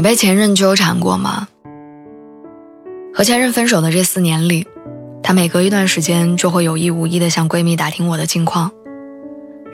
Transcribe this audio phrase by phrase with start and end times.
[0.00, 1.46] 你被前任纠缠过吗？
[3.12, 4.66] 和前任分手的这四年里，
[5.22, 8.70] 他每隔一段时间就会有意无意的向闺蜜打听我的近况，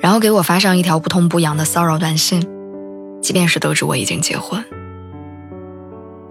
[0.01, 2.45] 然后给我发上一条不痛不痒的骚扰短信，
[3.23, 4.65] 即便是得知我已经结婚。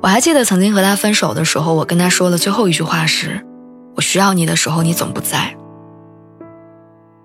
[0.02, 3.46] 我还记得曾经和他分手的时候，我跟他说的最后一句话是
[3.96, 5.56] ：“我需要你的时候你总不在，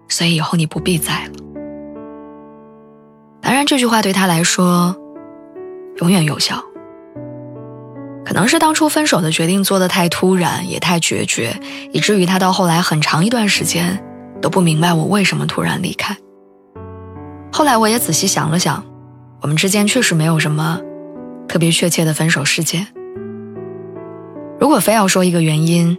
[0.09, 1.32] 所以以后你不必在了。”
[3.43, 4.95] 当然，这句话对他来说。
[6.01, 6.62] 永远有效。
[8.24, 11.59] 可能是当初分手的决定做得太突然，也太决绝，
[11.92, 14.02] 以至于他到后来很长一段时间
[14.40, 16.16] 都不明白我为什么突然离开。
[17.52, 18.84] 后来我也仔细想了想，
[19.40, 20.80] 我们之间确实没有什么
[21.48, 22.87] 特别确切的分手事件。
[24.60, 25.98] 如果非要说一个原因，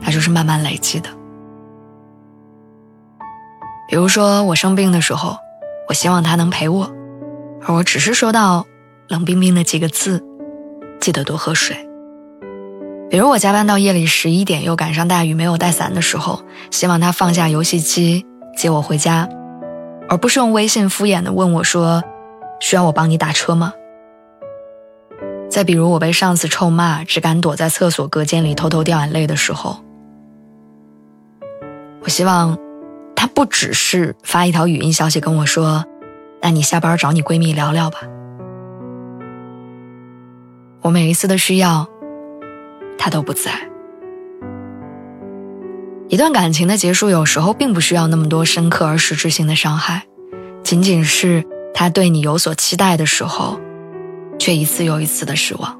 [0.00, 1.08] 那就是慢慢累积的。
[3.88, 5.38] 比如说我生病的时候，
[5.88, 6.92] 我希望他能陪我，
[7.64, 8.66] 而我只是收到。
[9.08, 10.22] 冷冰冰的几个字，
[11.00, 11.76] 记得多喝水。
[13.08, 19.28] 比如我加班到夜里十一点，又赶上大雨，没有带伞的时候，希望他放下游戏机接我回家，
[20.08, 22.02] 而不是用微信敷衍的问我说
[22.58, 23.72] ：“需要我帮你打车吗？”
[25.48, 29.76] 再比如我被上司臭骂，只敢躲在厕所隔间里偷偷掉眼泪的时候，
[32.02, 32.58] 我希望
[33.14, 35.84] 他不只是发一条语音消息跟我说
[36.42, 38.00] ：“那你下班找你闺蜜聊聊吧。”
[40.86, 41.88] 我每一次的需要，
[42.96, 43.50] 他都不在。
[46.06, 50.04] 一段感情的结束，有时候并不需要那么多深刻而实质性的伤害，
[50.62, 51.44] 仅仅是
[51.74, 53.58] 他对你有所期待的时候，
[54.38, 55.76] 却一次又一次的失望。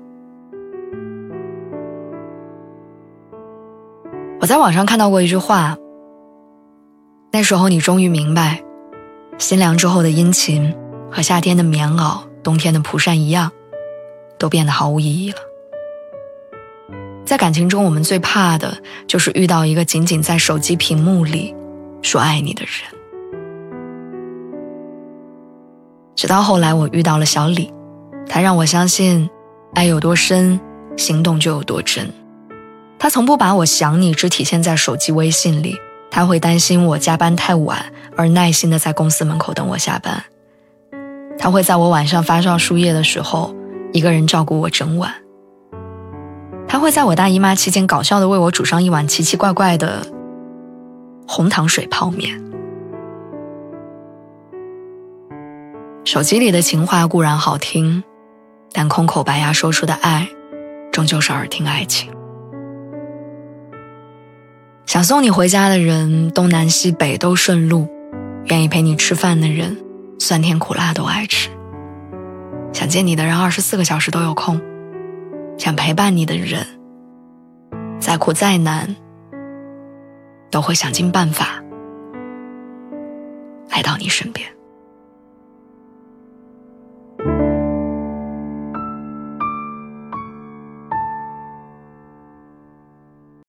[4.40, 5.76] 我在网上看到过一句话：
[7.30, 8.60] 那时候你终于明白，
[9.38, 10.74] 心凉之后的殷勤，
[11.12, 13.52] 和夏天的棉袄、冬天的蒲扇一样。
[14.38, 15.38] 都变得毫无意义了。
[17.24, 18.76] 在感情中，我们最怕的
[19.08, 21.52] 就是遇到一个仅仅在手机屏幕里
[22.00, 22.72] 说爱你的人。
[26.14, 27.72] 直到后来，我遇到了小李，
[28.28, 29.28] 他让我相信，
[29.74, 30.60] 爱有多深，
[30.96, 32.08] 行动就有多真。
[32.96, 35.76] 他从不把我想你只体现在手机微信里，
[36.10, 40.22] 他会担心我加班太晚，而耐心的在公司门口等我下班。
[41.38, 43.55] 他会在我晚上发烧输液的时候。
[43.96, 45.10] 一个人照顾我整晚，
[46.68, 50.06] 他会在我大姨妈期间搞笑的为我煮上一碗奇奇怪怪的
[51.26, 52.38] 红糖水泡面。
[56.04, 58.04] 手机里的情话固然好听，
[58.70, 60.28] 但空口白牙说出的爱，
[60.92, 62.12] 终究是耳听爱情。
[64.84, 67.88] 想送你回家的人，东南西北都顺路；
[68.44, 69.74] 愿意陪你吃饭的人，
[70.18, 71.48] 酸甜苦辣都爱吃。
[72.86, 74.60] 想见你的人，二十四个小时都有空；
[75.58, 76.64] 想陪伴你的人，
[77.98, 78.94] 再苦再难，
[80.52, 81.60] 都会想尽办法
[83.70, 84.48] 来到你身边。